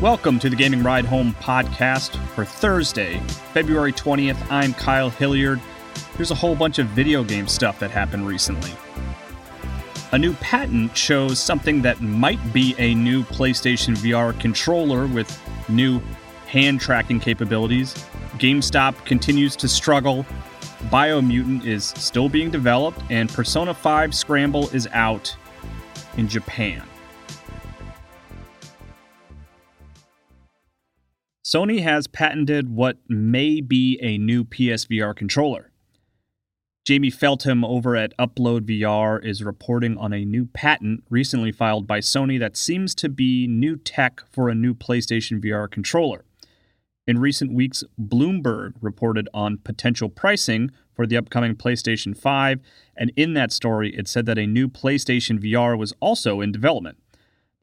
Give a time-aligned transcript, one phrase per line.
[0.00, 3.20] Welcome to the Gaming Ride Home podcast for Thursday,
[3.52, 4.50] February 20th.
[4.50, 5.60] I'm Kyle Hilliard.
[6.16, 8.72] Here's a whole bunch of video game stuff that happened recently.
[10.10, 16.00] A new patent shows something that might be a new PlayStation VR controller with new
[16.48, 17.94] hand tracking capabilities.
[18.38, 20.26] GameStop continues to struggle.
[20.88, 25.34] Biomutant is still being developed, and Persona 5 Scramble is out
[26.16, 26.82] in Japan.
[31.54, 35.70] Sony has patented what may be a new PSVR controller.
[36.84, 42.00] Jamie Feltham over at Upload VR is reporting on a new patent recently filed by
[42.00, 46.24] Sony that seems to be new tech for a new PlayStation VR controller.
[47.06, 52.58] In recent weeks, Bloomberg reported on potential pricing for the upcoming PlayStation 5,
[52.96, 56.98] and in that story, it said that a new PlayStation VR was also in development.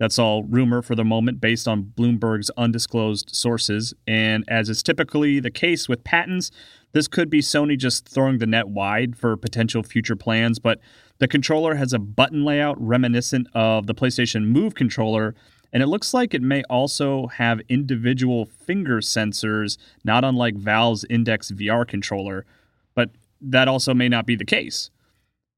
[0.01, 3.93] That's all rumor for the moment based on Bloomberg's undisclosed sources.
[4.07, 6.49] And as is typically the case with patents,
[6.91, 10.57] this could be Sony just throwing the net wide for potential future plans.
[10.57, 10.79] But
[11.19, 15.35] the controller has a button layout reminiscent of the PlayStation Move controller.
[15.71, 21.51] And it looks like it may also have individual finger sensors, not unlike Valve's Index
[21.51, 22.47] VR controller.
[22.95, 24.89] But that also may not be the case.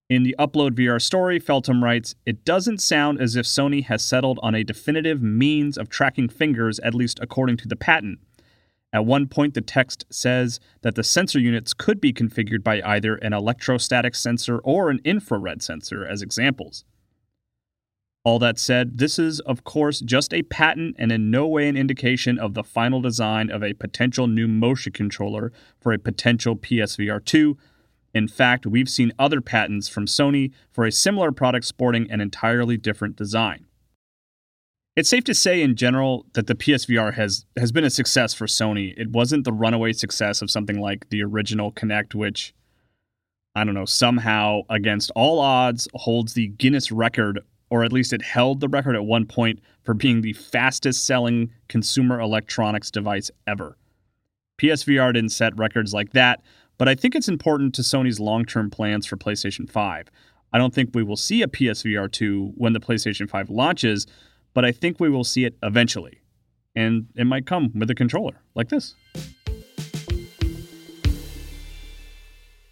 [0.09, 4.40] In the Upload VR story, Feltham writes, It doesn't sound as if Sony has settled
[4.44, 8.19] on a definitive means of tracking fingers, at least according to the patent.
[8.91, 13.16] At one point, the text says that the sensor units could be configured by either
[13.16, 16.84] an electrostatic sensor or an infrared sensor as examples.
[18.25, 21.75] All that said, this is, of course, just a patent and in no way an
[21.75, 27.24] indication of the final design of a potential new motion controller for a potential PSVR
[27.24, 27.58] 2
[28.13, 32.78] in fact, we've seen other patents from Sony for a similar product sporting an entirely
[32.78, 33.66] different design.
[34.96, 38.46] It's safe to say in general that the PSVR has has been a success for
[38.46, 38.94] Sony.
[38.96, 42.53] It wasn't the runaway success of something like the original Kinect which
[43.56, 47.40] I don't know, somehow against all odds holds the Guinness record
[47.72, 51.50] or at least it held the record at one point for being the fastest selling
[51.69, 53.78] consumer electronics device ever.
[54.62, 56.41] PSVR didn't set records like that,
[56.78, 60.07] but I think it's important to Sony's long term plans for PlayStation 5.
[60.51, 64.06] I don't think we will see a PSVR 2 when the PlayStation 5 launches,
[64.53, 66.22] but I think we will see it eventually.
[66.75, 68.95] And it might come with a controller like this.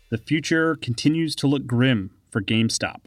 [0.09, 3.05] The future continues to look grim for GameStop.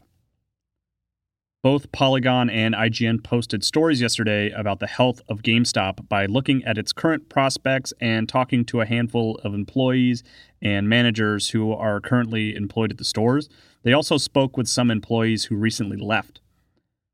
[1.65, 6.77] Both Polygon and IGN posted stories yesterday about the health of GameStop by looking at
[6.77, 10.21] its current prospects and talking to a handful of employees
[10.61, 13.49] and managers who are currently employed at the stores.
[13.81, 16.39] They also spoke with some employees who recently left.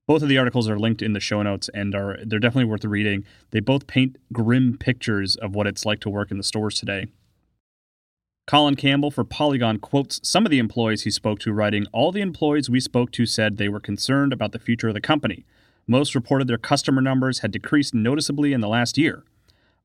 [0.06, 2.84] Both of the articles are linked in the show notes and are they're definitely worth
[2.84, 3.24] reading.
[3.52, 7.08] They both paint grim pictures of what it's like to work in the stores today.
[8.52, 12.20] Colin Campbell for Polygon quotes some of the employees he spoke to, writing All the
[12.20, 15.46] employees we spoke to said they were concerned about the future of the company.
[15.88, 19.24] Most reported their customer numbers had decreased noticeably in the last year.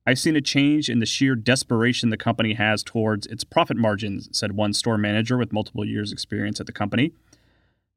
[0.05, 4.29] I've seen a change in the sheer desperation the company has towards its profit margins,
[4.33, 7.13] said one store manager with multiple years' experience at the company.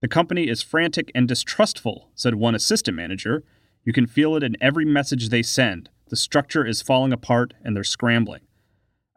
[0.02, 3.44] The company is frantic and distrustful, said one assistant manager.
[3.86, 5.90] You can feel it in every message they send.
[6.10, 8.42] The structure is falling apart and they're scrambling.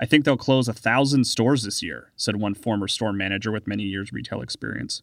[0.02, 3.68] I think they'll close a thousand stores this year, said one former store manager with
[3.68, 5.00] many years retail experience.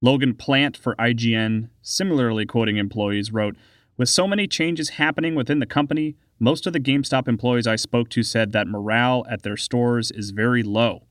[0.00, 3.56] Logan Plant for IGN, similarly quoting employees, wrote
[3.96, 8.08] With so many changes happening within the company, most of the GameStop employees I spoke
[8.10, 11.08] to said that morale at their stores is very low.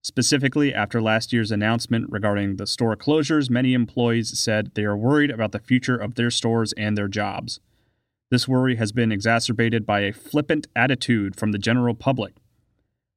[0.00, 5.30] Specifically, after last year's announcement regarding the store closures, many employees said they are worried
[5.30, 7.60] about the future of their stores and their jobs.
[8.30, 12.34] This worry has been exacerbated by a flippant attitude from the general public.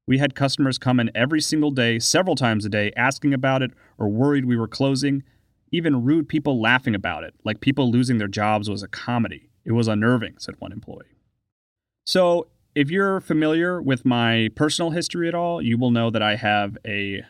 [0.07, 3.71] We had customers come in every single day, several times a day, asking about it
[3.97, 5.23] or worried we were closing,
[5.71, 9.49] even rude people laughing about it, like people losing their jobs was a comedy.
[9.65, 11.17] It was unnerving, said one employee.
[12.05, 16.37] So, if you're familiar with my personal history at all, you will know that I
[16.37, 17.21] have a,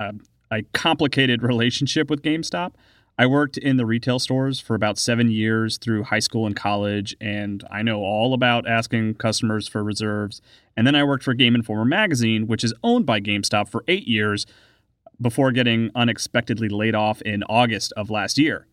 [0.00, 0.14] a
[0.50, 2.72] a complicated relationship with GameStop.
[3.20, 7.16] I worked in the retail stores for about seven years through high school and college,
[7.20, 10.40] and I know all about asking customers for reserves.
[10.76, 14.06] And then I worked for Game Informer magazine, which is owned by GameStop, for eight
[14.06, 14.46] years
[15.20, 18.68] before getting unexpectedly laid off in August of last year.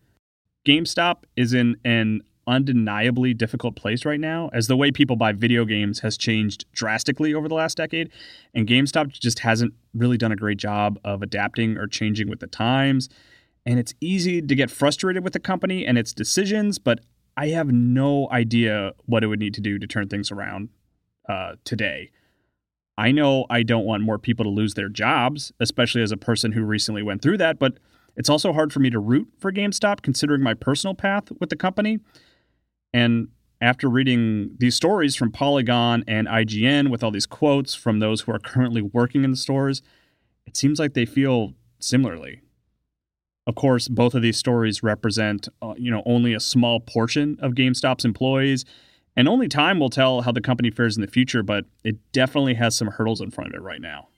[0.64, 5.64] GameStop is in an undeniably difficult place right now as the way people buy video
[5.64, 8.08] games has changed drastically over the last decade
[8.54, 12.46] and GameStop just hasn't really done a great job of adapting or changing with the
[12.46, 13.08] times
[13.66, 17.00] and it's easy to get frustrated with the company and its decisions but
[17.36, 20.70] I have no idea what it would need to do to turn things around
[21.28, 22.10] uh, today.
[22.96, 26.52] I know I don't want more people to lose their jobs, especially as a person
[26.52, 27.74] who recently went through that, but
[28.16, 31.56] it's also hard for me to root for GameStop considering my personal path with the
[31.56, 31.98] company.
[32.94, 33.28] And
[33.60, 38.32] after reading these stories from Polygon and IGN with all these quotes from those who
[38.32, 39.82] are currently working in the stores,
[40.46, 42.40] it seems like they feel similarly.
[43.46, 47.52] Of course, both of these stories represent, uh, you know, only a small portion of
[47.52, 48.64] GameStop's employees,
[49.14, 52.54] and only time will tell how the company fares in the future, but it definitely
[52.54, 54.08] has some hurdles in front of it right now.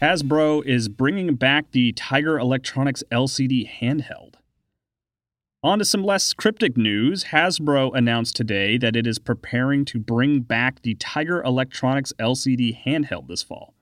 [0.00, 4.34] Hasbro is bringing back the Tiger Electronics LCD handheld.
[5.62, 7.26] On to some less cryptic news.
[7.26, 13.28] Hasbro announced today that it is preparing to bring back the Tiger Electronics LCD handheld
[13.28, 13.74] this fall.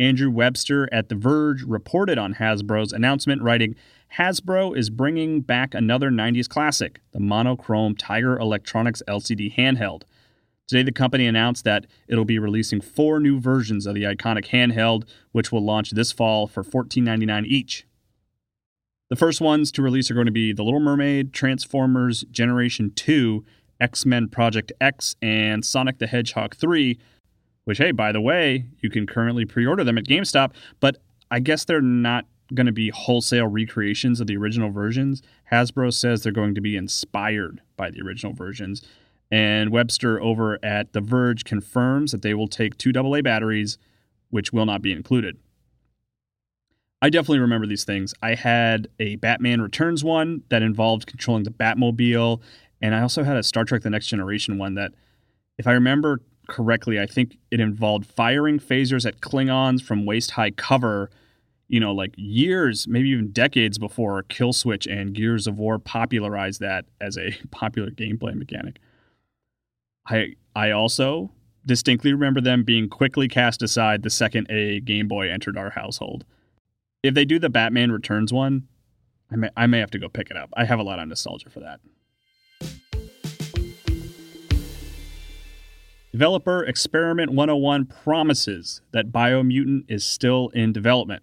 [0.00, 3.76] Andrew Webster at The Verge reported on Hasbro's announcement, writing
[4.16, 10.02] Hasbro is bringing back another 90s classic, the monochrome Tiger Electronics LCD handheld.
[10.66, 15.06] Today, the company announced that it'll be releasing four new versions of the iconic handheld,
[15.32, 17.86] which will launch this fall for $14.99 each.
[19.10, 23.44] The first ones to release are going to be The Little Mermaid, Transformers Generation 2,
[23.80, 26.98] X Men Project X, and Sonic the Hedgehog 3,
[27.70, 30.96] which, hey, by the way, you can currently pre order them at GameStop, but
[31.30, 35.22] I guess they're not going to be wholesale recreations of the original versions.
[35.52, 38.84] Hasbro says they're going to be inspired by the original versions.
[39.30, 43.78] And Webster over at The Verge confirms that they will take two AA batteries,
[44.30, 45.38] which will not be included.
[47.00, 48.14] I definitely remember these things.
[48.20, 52.42] I had a Batman Returns one that involved controlling the Batmobile,
[52.82, 54.90] and I also had a Star Trek The Next Generation one that,
[55.56, 56.20] if I remember
[56.50, 61.08] correctly, I think it involved firing phasers at Klingons from waist high cover,
[61.68, 66.60] you know, like years, maybe even decades before Kill Switch and Gears of War popularized
[66.60, 68.78] that as a popular gameplay mechanic.
[70.06, 71.30] I I also
[71.64, 76.24] distinctly remember them being quickly cast aside the second a Game Boy entered our household
[77.02, 78.68] if they do the Batman Returns one,
[79.30, 80.50] I may I may have to go pick it up.
[80.56, 81.80] I have a lot of nostalgia for that.
[86.12, 91.22] Developer Experiment 101 promises that Biomutant is still in development.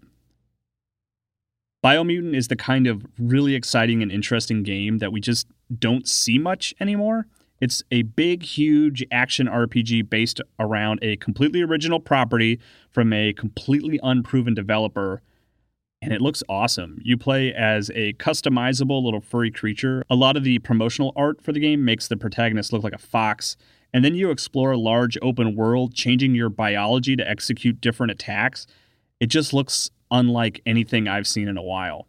[1.84, 5.48] Biomutant is the kind of really exciting and interesting game that we just
[5.78, 7.28] don't see much anymore.
[7.60, 12.58] It's a big, huge action RPG based around a completely original property
[12.90, 15.22] from a completely unproven developer
[16.02, 17.02] and it looks awesome.
[17.04, 20.04] You play as a customizable little furry creature.
[20.10, 23.00] A lot of the promotional art for the game makes the protagonist look like a
[23.00, 23.58] fox,
[23.98, 28.68] and then you explore a large open world, changing your biology to execute different attacks.
[29.20, 32.06] It just looks unlike anything I've seen in a while.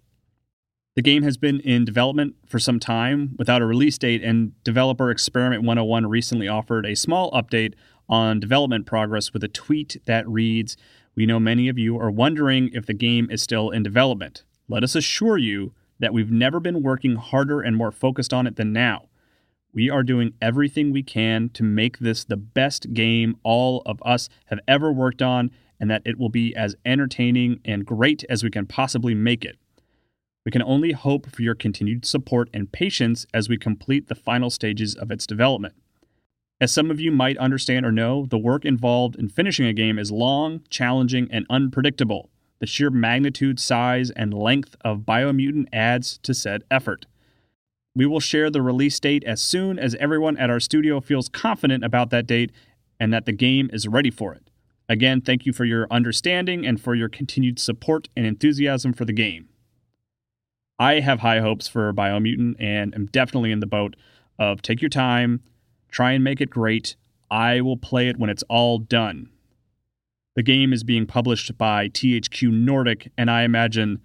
[0.97, 5.11] The game has been in development for some time without a release date, and developer
[5.11, 7.73] Experiment 101 recently offered a small update
[8.07, 10.77] on development progress with a tweet that reads
[11.17, 14.45] we know many of you are wondering if the game is still in development.
[14.69, 18.57] Let us assure you that we've never been working harder and more focused on it
[18.57, 19.08] than now.
[19.79, 24.29] We are doing everything we can to make this the best game all of us
[24.47, 28.51] have ever worked on, and that it will be as entertaining and great as we
[28.51, 29.57] can possibly make it.
[30.45, 34.51] We can only hope for your continued support and patience as we complete the final
[34.51, 35.77] stages of its development.
[36.61, 39.97] As some of you might understand or know, the work involved in finishing a game
[39.97, 42.31] is long, challenging, and unpredictable.
[42.59, 47.07] The sheer magnitude, size, and length of Biomutant adds to said effort.
[47.95, 51.85] We will share the release date as soon as everyone at our studio feels confident
[51.85, 52.53] about that date
[53.01, 54.51] and that the game is ready for it.
[54.89, 59.13] Again, thank you for your understanding and for your continued support and enthusiasm for the
[59.13, 59.49] game.
[60.79, 63.97] I have high hopes for Biomutant and am definitely in the boat
[64.39, 65.43] of take your time,
[65.91, 66.97] Try and make it great.
[67.31, 69.31] I will play it when it's all done.
[70.37, 74.01] The game is being published by THQ Nordic, and I imagine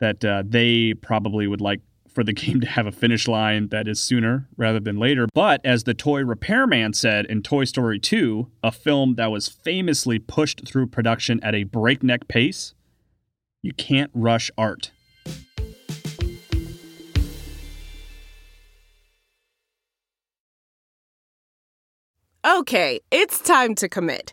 [0.00, 1.80] that uh, they probably would like
[2.16, 5.28] for the game to have a finish line that is sooner rather than later.
[5.34, 10.18] But as the toy repairman said in Toy Story 2, a film that was famously
[10.18, 12.74] pushed through production at a breakneck pace,
[13.62, 14.90] you can't rush art.
[22.44, 24.32] Okay, it's time to commit.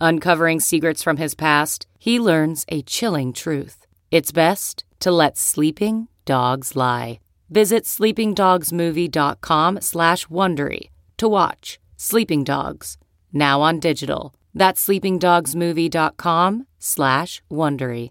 [0.00, 3.86] Uncovering secrets from his past, he learns a chilling truth.
[4.10, 7.20] It's best to let sleeping dogs lie.
[7.48, 12.98] Visit sleepingdogsmovie.com slash Wondery to watch Sleeping Dogs,
[13.32, 14.34] now on digital.
[14.54, 18.10] That's sleepingdogsmovie.com slash Wondery.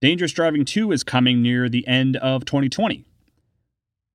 [0.00, 3.04] Dangerous Driving 2 is coming near the end of 2020.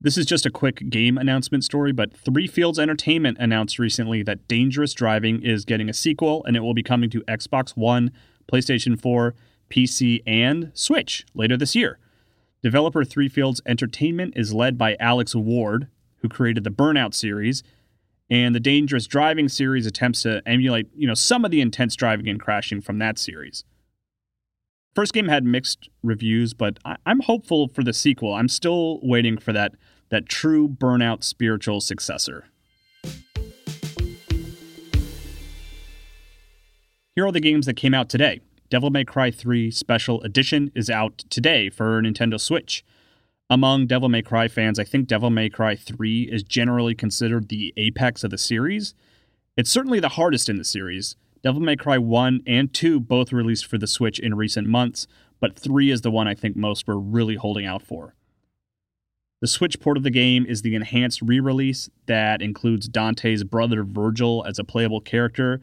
[0.03, 4.49] This is just a quick game announcement story, but Three Fields Entertainment announced recently that
[4.49, 8.11] Dangerous Driving is getting a sequel and it will be coming to Xbox One,
[8.51, 9.33] PlayStation 4,
[9.69, 11.99] PC, and Switch later this year.
[12.61, 17.63] Developer Three Fields Entertainment is led by Alex Ward, who created the Burnout series,
[18.29, 22.27] and the Dangerous Driving series attempts to emulate, you know, some of the intense driving
[22.27, 23.63] and crashing from that series.
[24.93, 28.33] First game had mixed reviews, but I- am hopeful for the sequel.
[28.33, 29.73] I'm still waiting for that
[30.13, 32.45] that true burnout spiritual successor.
[37.15, 38.41] Here are the games that came out today.
[38.69, 42.85] Devil May Cry 3 Special Edition is out today for Nintendo Switch.
[43.49, 47.73] Among Devil May Cry fans, I think Devil May Cry 3 is generally considered the
[47.75, 48.93] apex of the series.
[49.57, 51.15] It's certainly the hardest in the series.
[51.41, 55.07] Devil May Cry 1 and 2 both released for the Switch in recent months,
[55.39, 58.13] but 3 is the one I think most were really holding out for.
[59.43, 63.83] The Switch port of the game is the enhanced re release that includes Dante's brother
[63.83, 65.59] Vergil as a playable character,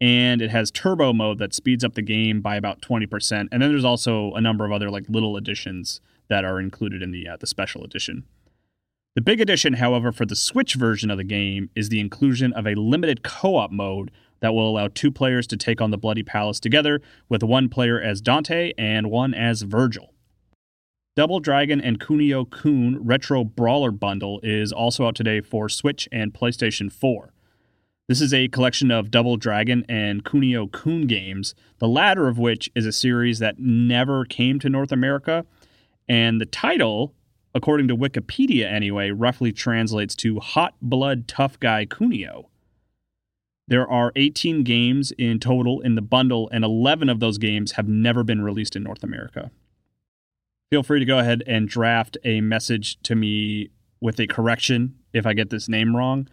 [0.00, 3.48] and it has turbo mode that speeds up the game by about 20%.
[3.50, 7.10] And then there's also a number of other like little additions that are included in
[7.10, 8.22] the uh, the special edition.
[9.16, 12.68] The big addition, however, for the Switch version of the game is the inclusion of
[12.68, 16.60] a limited co-op mode that will allow two players to take on the Bloody Palace
[16.60, 20.13] together, with one player as Dante and one as Vergil.
[21.16, 26.34] Double Dragon and Kunio Kun Retro Brawler Bundle is also out today for Switch and
[26.34, 27.32] PlayStation 4.
[28.08, 32.68] This is a collection of Double Dragon and Kunio Kun games, the latter of which
[32.74, 35.46] is a series that never came to North America.
[36.08, 37.14] And the title,
[37.54, 42.46] according to Wikipedia anyway, roughly translates to Hot Blood Tough Guy Kunio.
[43.68, 47.86] There are 18 games in total in the bundle, and 11 of those games have
[47.86, 49.52] never been released in North America.
[50.70, 55.26] Feel free to go ahead and draft a message to me with a correction if
[55.26, 56.28] I get this name wrong.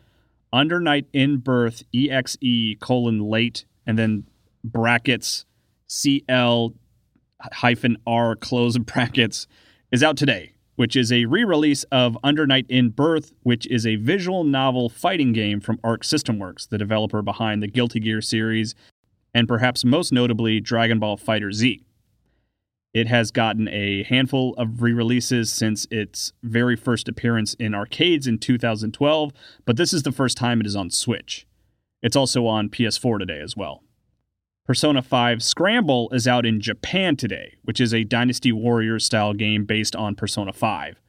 [0.53, 4.25] Under Night in Birth, EXE colon late, and then
[4.63, 5.45] brackets
[5.88, 6.73] CL
[7.53, 9.47] hyphen R close brackets
[9.91, 13.85] is out today which is a re release of Under Night in Birth, which is
[13.85, 18.19] a visual novel fighting game from Arc System Works, the developer behind the Guilty Gear
[18.19, 18.73] series,
[19.31, 21.83] and perhaps most notably Dragon Ball FighterZ.
[22.93, 28.27] It has gotten a handful of re releases since its very first appearance in arcades
[28.27, 29.31] in 2012,
[29.65, 31.48] but this is the first time it is on Switch.
[32.01, 33.83] It's also on PS4 today as well.
[34.65, 39.65] Persona 5 Scramble is out in Japan today, which is a Dynasty Warriors style game
[39.65, 41.01] based on Persona 5.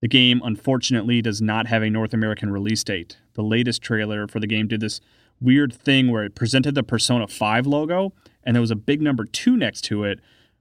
[0.00, 3.16] The game, unfortunately, does not have a North American release date.
[3.34, 5.00] The latest trailer for the game did this
[5.40, 8.12] weird thing where it presented the Persona 5 logo
[8.44, 10.20] and there was a big number 2 next to it,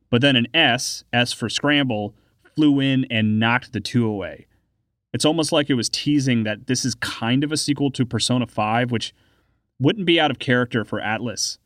[0.09, 2.13] but then an S, S for Scramble,
[2.55, 4.47] flew in and knocked the 2 away.
[5.13, 8.45] It's almost like it was teasing that this is kind of a sequel to Persona
[8.45, 9.13] 5, which
[9.79, 11.57] wouldn't be out of character for Atlus.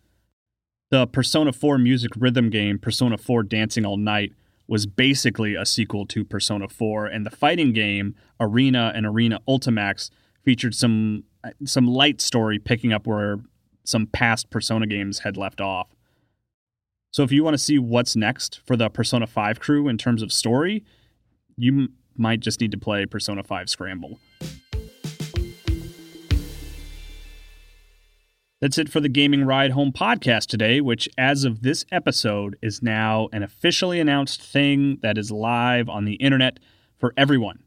[0.89, 4.33] The Persona 4 music rhythm game, Persona 4 Dancing All Night,
[4.67, 10.09] was basically a sequel to Persona 4, and the fighting game, Arena and Arena Ultimax,
[10.43, 11.23] featured some
[11.65, 13.39] some light story picking up where
[13.83, 15.87] some past Persona games had left off.
[17.11, 20.21] So if you want to see what's next for the Persona 5 crew in terms
[20.21, 20.85] of story,
[21.57, 24.17] you m- might just need to play Persona 5 Scramble.
[28.61, 32.81] That's it for the Gaming Ride Home podcast today, which, as of this episode, is
[32.81, 36.59] now an officially announced thing that is live on the internet
[36.97, 37.63] for everyone.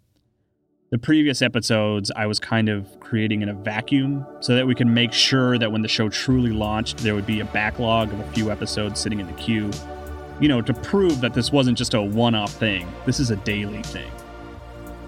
[0.94, 4.86] The previous episodes, I was kind of creating in a vacuum so that we could
[4.86, 8.30] make sure that when the show truly launched, there would be a backlog of a
[8.30, 9.72] few episodes sitting in the queue.
[10.38, 13.36] You know, to prove that this wasn't just a one off thing, this is a
[13.38, 14.08] daily thing.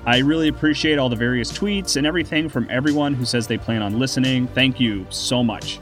[0.07, 3.81] I really appreciate all the various tweets and everything from everyone who says they plan
[3.81, 4.49] on listening.
[4.49, 5.79] Thank you so much.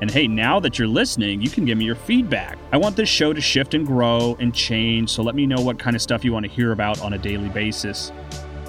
[0.00, 2.56] And hey, now that you're listening, you can give me your feedback.
[2.72, 5.78] I want this show to shift and grow and change, so let me know what
[5.78, 8.10] kind of stuff you want to hear about on a daily basis.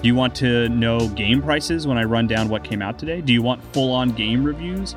[0.02, 3.20] Do you want to know game prices when I run down what came out today?
[3.20, 4.96] Do you want full on game reviews?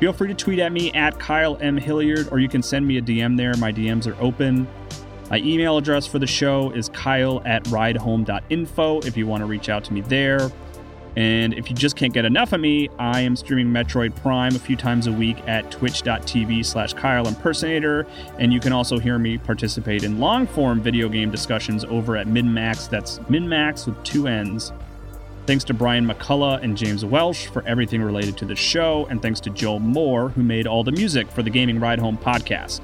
[0.00, 1.78] Feel free to tweet at me at Kyle M.
[1.78, 3.56] Hilliard, or you can send me a DM there.
[3.56, 4.68] My DMs are open.
[5.30, 9.70] My email address for the show is kyle at ridehome.info if you want to reach
[9.70, 10.50] out to me there.
[11.18, 14.58] And if you just can't get enough of me, I am streaming Metroid Prime a
[14.60, 18.06] few times a week at twitch.tv slash Kyle Impersonator.
[18.38, 22.28] And you can also hear me participate in long form video game discussions over at
[22.28, 22.88] MinMax.
[22.88, 24.70] That's MinMax with two N's.
[25.44, 29.08] Thanks to Brian McCullough and James Welsh for everything related to the show.
[29.10, 32.16] And thanks to Joel Moore, who made all the music for the Gaming Ride Home
[32.16, 32.80] podcast.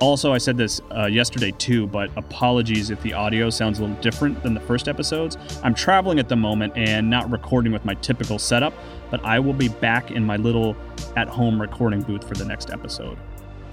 [0.00, 3.96] Also, I said this uh, yesterday too, but apologies if the audio sounds a little
[4.00, 5.36] different than the first episodes.
[5.64, 8.72] I'm traveling at the moment and not recording with my typical setup,
[9.10, 10.76] but I will be back in my little
[11.16, 13.18] at home recording booth for the next episode.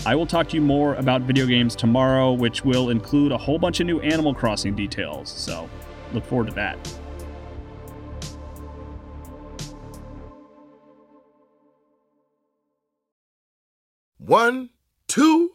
[0.04, 3.60] I will talk to you more about video games tomorrow, which will include a whole
[3.60, 5.70] bunch of new Animal Crossing details, so
[6.12, 6.78] look forward to that.
[14.18, 14.72] One,
[15.08, 15.55] two,